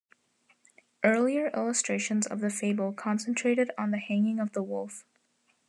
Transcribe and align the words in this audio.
Earlier 1.03 1.49
illustrations 1.49 2.25
of 2.25 2.39
the 2.39 2.49
fable 2.49 2.91
concentrated 2.91 3.69
on 3.77 3.91
the 3.91 3.99
hanging 3.99 4.39
of 4.39 4.53
the 4.53 4.63
wolf. 4.63 5.05